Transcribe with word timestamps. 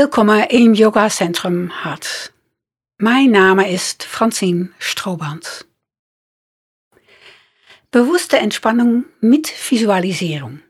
Willkommen 0.00 0.44
im 0.50 0.74
Yoga 0.74 1.10
Centrum 1.10 1.82
Hart. 1.82 2.32
Mein 2.98 3.32
Name 3.32 3.68
ist 3.68 4.04
Francine 4.04 4.70
Strohband. 4.78 5.66
Bewusste 7.90 8.38
Entspannung 8.38 9.06
mit 9.20 9.48
Visualisierung. 9.48 10.60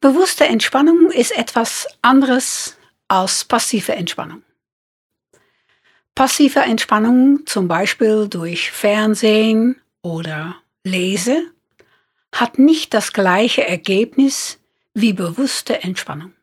Bewusste 0.00 0.44
Entspannung 0.44 1.10
ist 1.10 1.30
etwas 1.30 1.88
anderes 2.02 2.76
als 3.08 3.46
passive 3.46 3.94
Entspannung. 3.94 4.42
Passive 6.14 6.60
Entspannung, 6.60 7.46
zum 7.46 7.68
Beispiel 7.68 8.28
durch 8.28 8.70
Fernsehen 8.70 9.80
oder 10.02 10.56
Lese, 10.82 11.50
hat 12.32 12.58
nicht 12.58 12.92
das 12.92 13.14
gleiche 13.14 13.66
Ergebnis 13.66 14.58
wie 14.92 15.14
bewusste 15.14 15.82
Entspannung. 15.82 16.34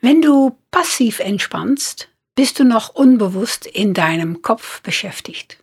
Wenn 0.00 0.22
du 0.22 0.56
passiv 0.70 1.18
entspannst, 1.18 2.08
bist 2.36 2.58
du 2.58 2.64
noch 2.64 2.94
unbewusst 2.94 3.66
in 3.66 3.94
deinem 3.94 4.42
Kopf 4.42 4.80
beschäftigt. 4.82 5.58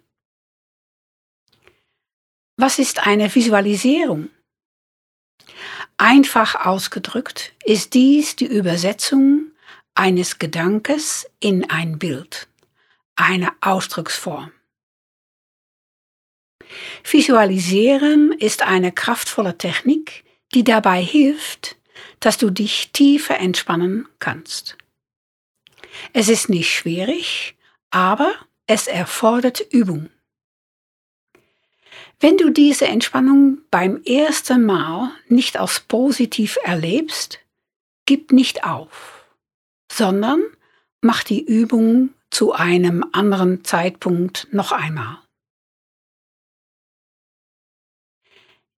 Was 2.58 2.80
ist 2.80 3.06
eine 3.06 3.34
Visualisierung? 3.34 4.30
Einfach 5.98 6.66
ausgedrückt 6.66 7.54
ist 7.64 7.94
dies 7.94 8.36
die 8.36 8.46
Übersetzung 8.46 9.52
eines 9.94 10.40
Gedankes 10.40 11.30
in 11.40 11.70
ein 11.70 11.98
Bild, 11.98 12.50
eine 13.16 13.54
Ausdrucksform. 13.62 14.52
Visualisieren 17.10 18.34
ist 18.34 18.64
eine 18.64 18.92
kraftvolle 18.92 19.58
Technik, 19.58 20.26
die 20.54 20.66
dabei 20.66 21.02
hilft, 21.02 21.78
dass 22.20 22.38
du 22.38 22.50
dich 22.50 22.92
tiefer 22.92 23.40
entspannen 23.40 24.08
kannst. 24.20 24.78
Es 26.14 26.30
ist 26.30 26.50
nicht 26.50 26.74
schwierig, 26.74 27.56
aber 27.92 28.34
es 28.68 28.88
erfordert 28.88 29.62
Übung. 29.72 30.10
Wenn 32.20 32.38
du 32.38 32.50
diese 32.50 32.88
Entspannung 32.88 33.60
beim 33.72 34.02
ersten 34.04 34.66
Mal 34.66 35.12
nicht 35.28 35.58
als 35.58 35.82
positiv 35.82 36.58
erlebst, 36.64 37.40
gib 38.06 38.32
nicht 38.32 38.64
auf, 38.64 39.26
sondern 39.92 40.42
mach 41.02 41.24
die 41.24 41.44
Übung 41.44 42.14
zu 42.30 42.54
einem 42.54 43.06
anderen 43.12 43.64
Zeitpunkt 43.64 44.48
noch 44.52 44.72
einmal. 44.72 45.20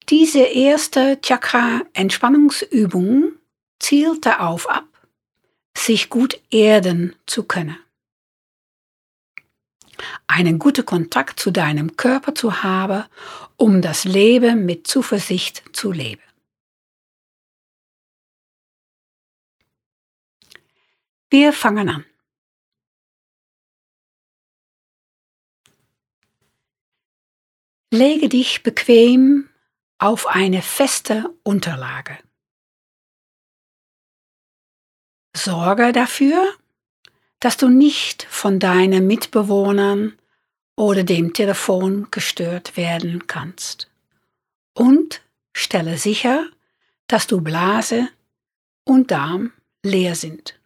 Diese 0.09 0.39
erste 0.39 1.19
Chakra-Entspannungsübung 1.21 3.33
zielt 3.77 4.25
darauf 4.25 4.69
ab, 4.69 4.87
sich 5.77 6.09
gut 6.09 6.41
erden 6.49 7.13
zu 7.25 7.43
können. 7.43 7.77
Einen 10.27 10.59
guten 10.59 10.85
Kontakt 10.85 11.41
zu 11.41 11.51
deinem 11.51 11.97
Körper 11.97 12.33
zu 12.33 12.63
haben, 12.63 13.03
um 13.57 13.81
das 13.81 14.05
Leben 14.05 14.65
mit 14.65 14.87
Zuversicht 14.87 15.61
zu 15.73 15.91
leben. 15.91 16.21
Wir 21.29 21.51
fangen 21.51 21.89
an. 21.89 22.05
Lege 27.91 28.29
dich 28.29 28.63
bequem 28.63 29.49
auf 29.99 30.27
eine 30.27 30.61
feste 30.61 31.33
Unterlage. 31.43 32.17
Sorge 35.35 35.91
dafür, 35.91 36.53
dass 37.39 37.57
du 37.57 37.69
nicht 37.69 38.23
von 38.23 38.59
deinen 38.59 39.07
Mitbewohnern 39.07 40.17
oder 40.75 41.03
dem 41.03 41.33
Telefon 41.33 42.07
gestört 42.11 42.77
werden 42.77 43.27
kannst. 43.27 43.89
Und 44.73 45.21
stelle 45.55 45.97
sicher, 45.97 46.47
dass 47.07 47.27
du 47.27 47.41
Blase 47.41 48.09
und 48.83 49.11
Darm 49.11 49.53
leer 49.83 50.15
sind. 50.15 50.56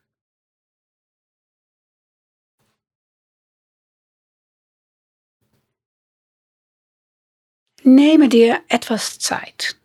Nehme 7.83 8.29
dir 8.29 8.63
etwas 8.67 9.17
Zeit, 9.17 9.75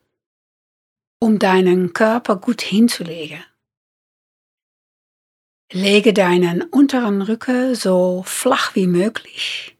um 1.18 1.38
deinen 1.38 1.94
Körper 1.94 2.36
gut 2.36 2.60
hinzulegen. 2.60 3.42
Lege 5.72 6.12
deinen 6.12 6.62
unteren 6.62 7.22
Rücken 7.22 7.74
so 7.74 8.22
flach 8.26 8.74
wie 8.74 8.86
möglich. 8.86 9.78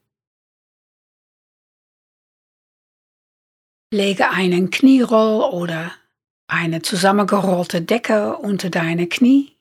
Lege 3.92 4.30
einen 4.30 4.70
Knieroll 4.70 5.52
oder 5.52 5.94
eine 6.48 6.80
zusammengerollte 6.80 7.82
Decke 7.82 8.38
unter 8.38 8.70
deine 8.70 9.08
Knie, 9.08 9.58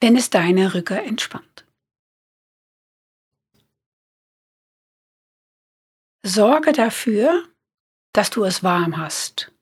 wenn 0.00 0.16
es 0.16 0.30
deine 0.30 0.74
Rücken 0.74 0.98
entspannt. 0.98 1.67
Sorge 6.28 6.72
dafür, 6.72 7.48
dass 8.12 8.30
du 8.30 8.44
es 8.44 8.62
warm 8.62 8.96
hast. 8.96 9.52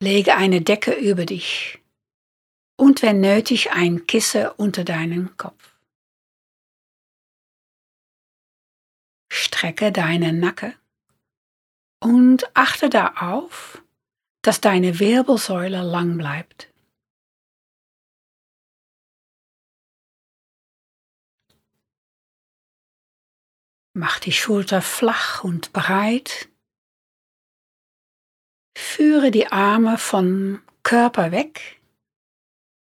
Lege 0.00 0.36
eine 0.36 0.60
Decke 0.60 0.92
über 0.92 1.26
dich 1.26 1.80
und 2.76 3.02
wenn 3.02 3.20
nötig 3.20 3.72
ein 3.72 4.06
Kissen 4.06 4.48
unter 4.56 4.84
deinen 4.84 5.36
Kopf. 5.36 5.76
Strecke 9.30 9.92
deinen 9.92 10.40
Nacken 10.40 10.74
und 12.00 12.48
achte 12.56 12.88
darauf, 12.88 13.82
dass 14.42 14.60
deine 14.60 14.98
Wirbelsäule 15.00 15.82
lang 15.82 16.16
bleibt. 16.16 16.68
Mach 23.98 24.20
die 24.20 24.30
Schulter 24.30 24.80
flach 24.80 25.42
und 25.42 25.72
breit. 25.72 26.48
Führe 28.76 29.32
die 29.32 29.48
Arme 29.48 29.98
vom 29.98 30.62
Körper 30.84 31.32
weg 31.32 31.80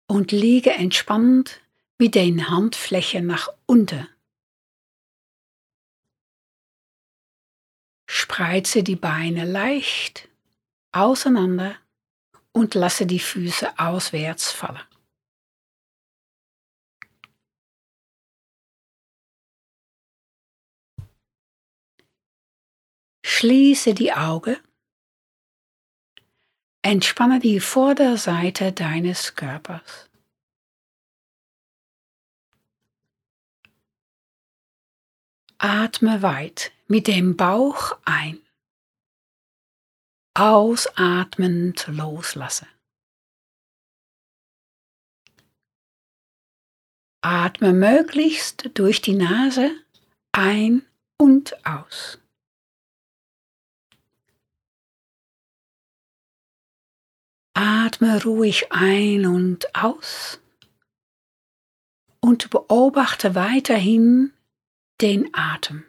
und 0.07 0.31
liege 0.31 0.71
entspannt 0.71 1.61
mit 1.99 2.15
den 2.15 2.49
Handflächen 2.49 3.27
nach 3.27 3.47
unten. 3.67 4.09
Spreize 8.09 8.81
die 8.81 8.95
Beine 8.95 9.45
leicht 9.45 10.29
auseinander 10.93 11.75
und 12.53 12.73
lasse 12.73 13.05
die 13.05 13.19
Füße 13.19 13.77
auswärts 13.77 14.51
fallen. 14.51 14.92
Schließe 23.43 23.93
die 23.93 24.13
Augen. 24.13 24.55
Entspanne 26.81 27.41
die 27.41 27.59
Vorderseite 27.59 28.71
deines 28.71 29.35
Körpers. 29.35 30.09
Atme 35.57 36.21
weit 36.21 36.71
mit 36.87 37.07
dem 37.07 37.35
Bauch 37.35 37.99
ein. 38.05 38.41
Ausatmend 40.35 41.85
loslasse. 41.87 42.67
Atme 47.19 47.73
möglichst 47.73 48.69
durch 48.75 49.01
die 49.01 49.15
Nase 49.15 49.69
ein 50.31 50.85
und 51.17 51.65
aus. 51.65 52.22
Atme 57.53 58.23
ruhig 58.23 58.71
ein 58.71 59.25
und 59.25 59.75
aus 59.75 60.39
und 62.19 62.49
beobachte 62.49 63.35
weiterhin 63.35 64.33
den 65.01 65.29
Atem. 65.33 65.85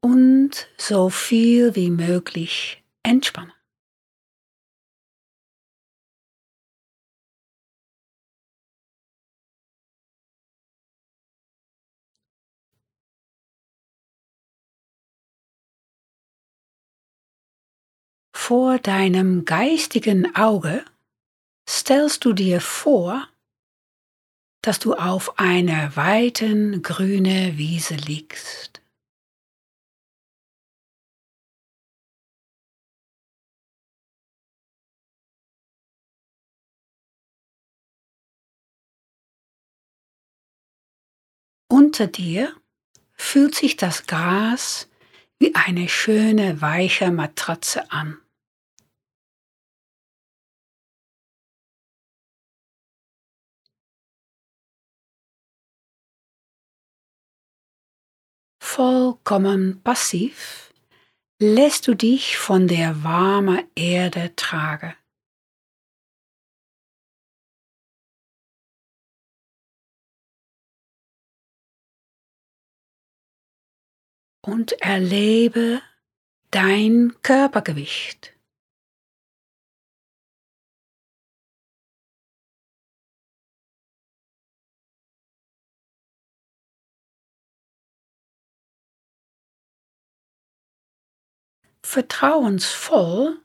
Und 0.00 0.68
so 0.76 1.08
viel 1.08 1.74
wie 1.76 1.90
möglich 1.90 2.82
entspannen. 3.02 3.52
Vor 18.46 18.78
deinem 18.78 19.46
geistigen 19.46 20.36
Auge 20.36 20.84
stellst 21.66 22.26
du 22.26 22.34
dir 22.34 22.60
vor, 22.60 23.26
dass 24.60 24.78
du 24.78 24.92
auf 24.92 25.38
einer 25.38 25.96
weiten 25.96 26.82
grünen 26.82 27.56
Wiese 27.56 27.94
liegst. 27.94 28.82
Unter 41.70 42.08
dir 42.08 42.54
fühlt 43.14 43.54
sich 43.54 43.78
das 43.78 44.06
Gras 44.06 44.90
wie 45.38 45.54
eine 45.54 45.88
schöne 45.88 46.60
weiche 46.60 47.10
Matratze 47.10 47.90
an. 47.90 48.20
Vollkommen 58.74 59.84
passiv 59.84 60.74
lässt 61.40 61.86
du 61.86 61.94
dich 61.94 62.36
von 62.36 62.66
der 62.66 63.04
warmen 63.04 63.62
Erde 63.76 64.34
tragen. 64.34 64.96
und 74.42 74.72
erlebe 74.82 75.80
dein 76.50 77.14
Körpergewicht. 77.22 78.33
Vertrauensvoll 91.84 93.38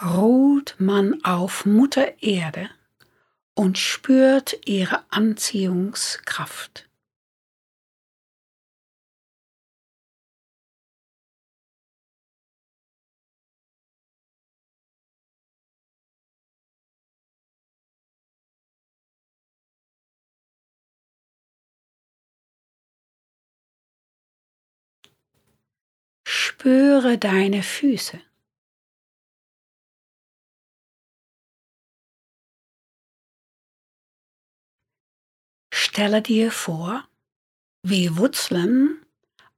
ruht 0.00 0.76
man 0.78 1.24
auf 1.24 1.64
Mutter 1.64 2.22
Erde 2.22 2.70
und 3.54 3.78
spürt 3.78 4.68
ihre 4.68 5.02
Anziehungskraft. 5.10 6.87
Spüre 26.60 27.18
deine 27.18 27.62
Füße. 27.62 28.20
Stelle 35.72 36.20
dir 36.20 36.50
vor, 36.50 37.06
wie 37.84 38.16
Wurzeln 38.16 39.06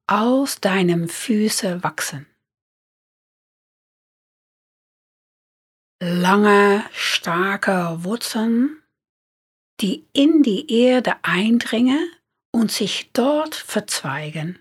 aus 0.07 0.61
deinem 0.61 1.09
Füße 1.09 1.83
wachsen. 1.83 2.27
Lange, 6.03 6.85
starke 6.93 8.05
Wurzeln, 8.05 8.83
die 9.81 10.07
in 10.13 10.43
die 10.43 10.71
Erde 10.71 11.17
eindringen 11.23 12.13
und 12.53 12.71
sich 12.71 13.11
dort 13.15 13.55
verzweigen 13.55 14.59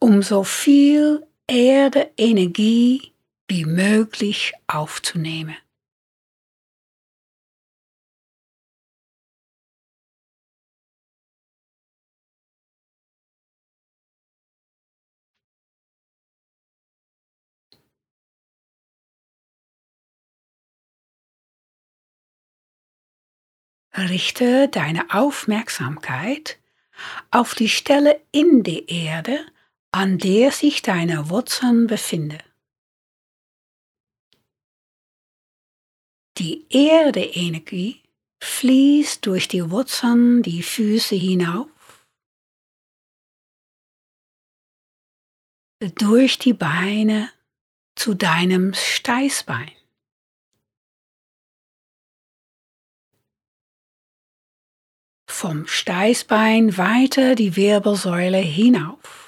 um 0.00 0.22
so 0.22 0.44
viel 0.44 1.26
Erde-Energie 1.46 3.12
wie 3.48 3.64
möglich 3.66 4.54
aufzunehmen. 4.66 5.56
Richte 23.96 24.68
deine 24.68 25.12
Aufmerksamkeit 25.12 26.58
auf 27.30 27.54
die 27.54 27.68
Stelle 27.68 28.20
in 28.32 28.62
der 28.62 28.88
Erde, 28.88 29.44
an 29.92 30.18
der 30.18 30.52
sich 30.52 30.82
deine 30.82 31.30
Wurzeln 31.30 31.86
befinden. 31.86 32.42
Die 36.38 36.66
Erde-Energie 36.70 38.02
fließt 38.42 39.26
durch 39.26 39.48
die 39.48 39.70
Wurzeln 39.70 40.42
die 40.42 40.62
Füße 40.62 41.14
hinauf, 41.14 42.06
durch 45.96 46.38
die 46.38 46.54
Beine 46.54 47.30
zu 47.96 48.14
deinem 48.14 48.72
Steißbein. 48.72 49.72
Vom 55.28 55.66
Steißbein 55.66 56.76
weiter 56.76 57.34
die 57.34 57.56
Wirbelsäule 57.56 58.38
hinauf 58.38 59.19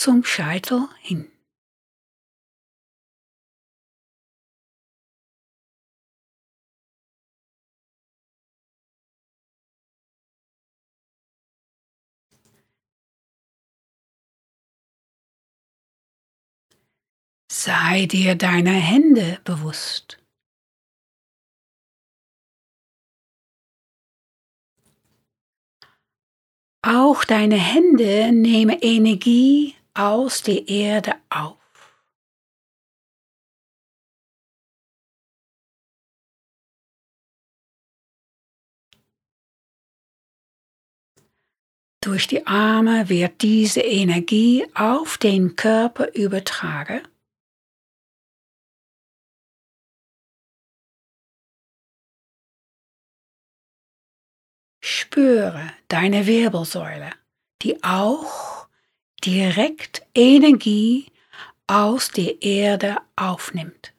zum 0.00 0.24
Scheitel 0.24 0.88
hin. 0.98 1.30
Sei 17.52 18.06
dir 18.06 18.36
deiner 18.36 18.70
Hände 18.70 19.38
bewusst. 19.44 20.16
Auch 26.82 27.24
deine 27.24 27.56
Hände 27.56 28.32
nehmen 28.32 28.78
Energie 28.80 29.76
aus 29.94 30.42
der 30.42 30.68
Erde 30.68 31.14
auf. 31.28 31.60
Durch 42.02 42.26
die 42.26 42.46
Arme 42.46 43.10
wird 43.10 43.42
diese 43.42 43.82
Energie 43.82 44.66
auf 44.74 45.18
den 45.18 45.54
Körper 45.54 46.14
übertragen. 46.14 47.02
Spüre 54.82 55.74
deine 55.88 56.26
Wirbelsäule, 56.26 57.10
die 57.60 57.84
auch 57.84 58.49
direkt 59.24 60.02
Energie 60.14 61.06
aus 61.66 62.10
der 62.10 62.42
Erde 62.42 62.96
aufnimmt. 63.16 63.92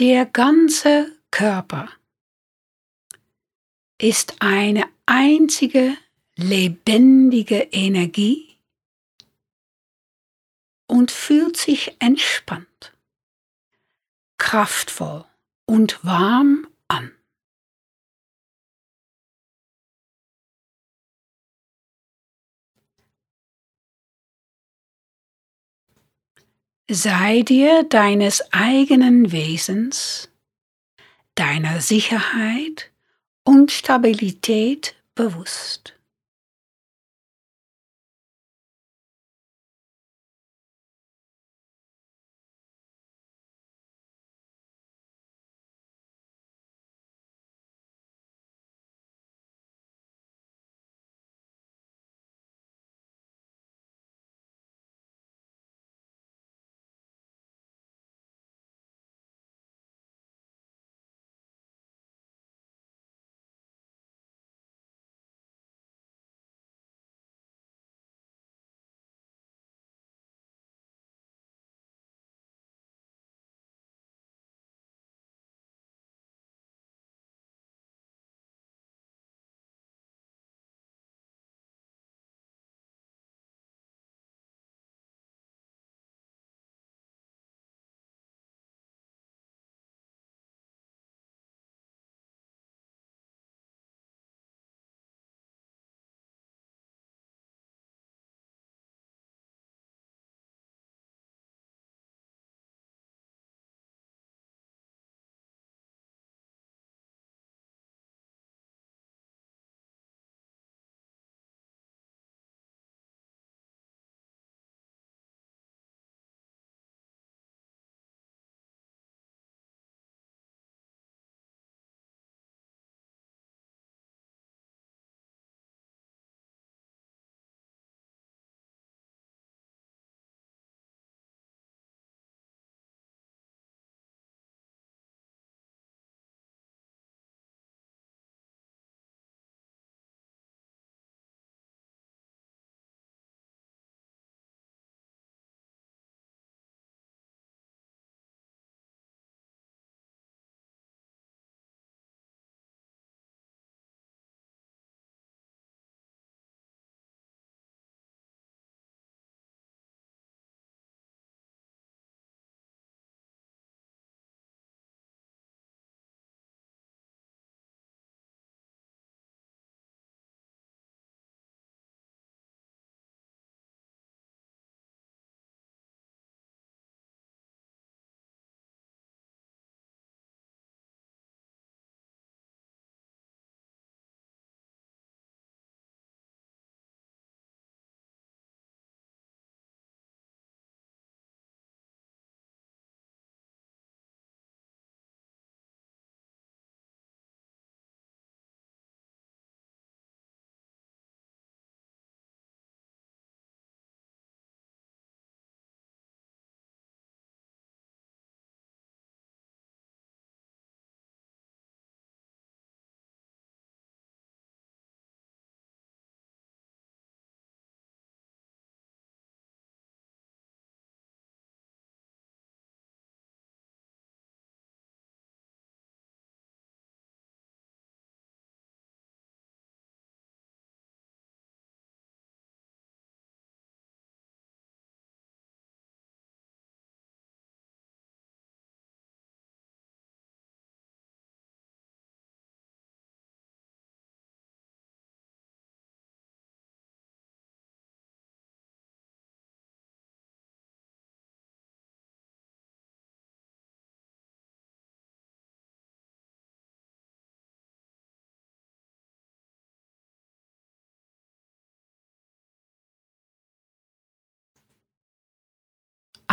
Der 0.00 0.26
ganze 0.26 1.16
Körper 1.30 1.88
ist 3.98 4.34
eine 4.40 4.88
einzige 5.06 5.96
lebendige 6.36 7.68
Energie 7.72 8.58
und 10.86 11.10
fühlt 11.10 11.56
sich 11.56 11.96
entspannt, 12.00 12.96
kraftvoll 14.38 15.24
und 15.66 16.04
warm 16.04 16.66
an. 16.88 17.12
Sei 26.90 27.40
dir 27.40 27.84
deines 27.84 28.52
eigenen 28.52 29.32
Wesens, 29.32 30.30
deiner 31.34 31.80
Sicherheit 31.80 32.92
und 33.42 33.72
Stabilität 33.72 34.94
bewusst. 35.14 35.93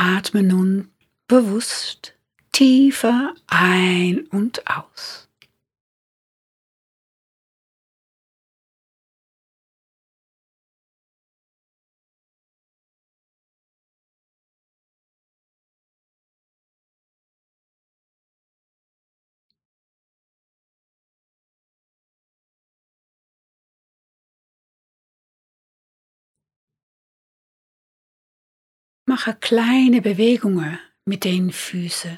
Atme 0.03 0.41
nun 0.41 0.89
bewusst 1.27 2.15
tiefer 2.51 3.35
ein 3.45 4.25
und 4.31 4.65
aus. 4.67 4.90
Mache 29.11 29.33
kleine 29.33 30.01
Bewegungen 30.01 30.79
mit 31.03 31.25
den 31.25 31.51
Füßen. 31.51 32.17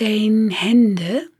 Den 0.00 0.50
Hände 0.50 1.30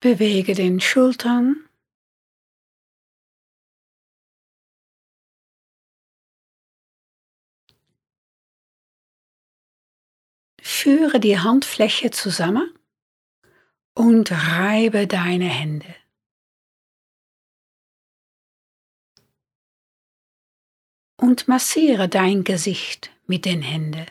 Bewege 0.00 0.54
den 0.54 0.80
Schultern. 0.80 1.68
Führe 10.60 11.18
die 11.18 11.40
Handfläche 11.40 12.12
zusammen 12.12 12.72
und 13.94 14.30
reibe 14.30 15.08
deine 15.08 15.48
Hände. 15.48 15.96
Und 21.16 21.48
massiere 21.48 22.08
dein 22.08 22.44
Gesicht 22.44 23.10
mit 23.26 23.44
den 23.44 23.62
Händen. 23.62 24.06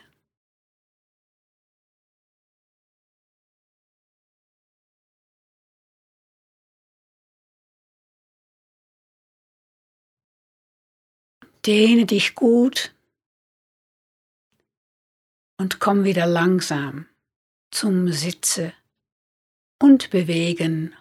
Dehne 11.67 12.05
dich 12.05 12.33
gut 12.33 12.95
und 15.57 15.81
komm 15.81 16.05
wieder 16.05 16.25
langsam 16.25 17.07
zum 17.71 18.09
Sitze 18.09 18.71
und 19.77 20.09
Bewegen 20.09 20.95